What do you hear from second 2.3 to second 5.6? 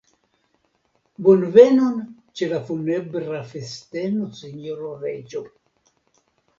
ĉe la funebra festeno, sinjoro reĝo!